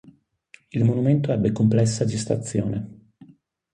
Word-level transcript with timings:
Il 0.71 0.83
monumento 0.83 1.31
ebbe 1.31 1.51
complessa 1.51 2.05
gestazione. 2.05 3.11